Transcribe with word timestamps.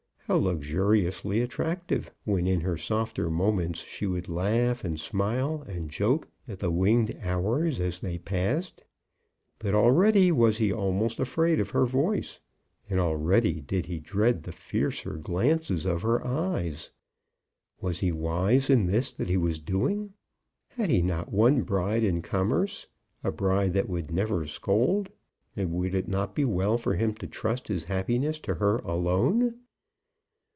how 0.27 0.37
luxuriously 0.37 1.41
attractive, 1.41 2.09
when 2.23 2.47
in 2.47 2.61
her 2.61 2.77
softer 2.77 3.29
moments 3.29 3.83
she 3.83 4.05
would 4.07 4.29
laugh, 4.29 4.81
and 4.85 4.97
smile, 4.97 5.61
and 5.67 5.89
joke 5.89 6.25
at 6.47 6.59
the 6.59 6.71
winged 6.71 7.19
hours 7.21 7.81
as 7.81 7.99
they 7.99 8.17
passed! 8.17 8.81
But 9.59 9.75
already 9.75 10.31
was 10.31 10.57
he 10.57 10.71
almost 10.71 11.19
afraid 11.19 11.59
of 11.59 11.71
her 11.71 11.85
voice, 11.85 12.39
and 12.89 12.97
already 12.97 13.59
did 13.59 13.87
he 13.87 13.99
dread 13.99 14.43
the 14.43 14.53
fiercer 14.53 15.17
glances 15.17 15.85
of 15.85 16.01
her 16.03 16.25
eyes. 16.25 16.91
Was 17.81 17.99
he 17.99 18.13
wise 18.13 18.69
in 18.69 18.85
this 18.85 19.11
that 19.11 19.27
he 19.27 19.35
was 19.35 19.59
doing? 19.59 20.13
Had 20.69 20.89
he 20.89 21.01
not 21.01 21.29
one 21.29 21.63
bride 21.63 22.05
in 22.05 22.21
commerce, 22.21 22.87
a 23.21 23.33
bride 23.33 23.73
that 23.73 23.89
would 23.89 24.11
never 24.11 24.47
scold; 24.47 25.09
and 25.57 25.73
would 25.73 25.93
it 25.93 26.07
not 26.07 26.33
be 26.35 26.45
well 26.45 26.77
for 26.77 26.95
him 26.95 27.13
to 27.15 27.27
trust 27.27 27.67
his 27.67 27.83
happiness 27.83 28.39
to 28.39 28.55
her 28.55 28.77
alone? 28.77 29.57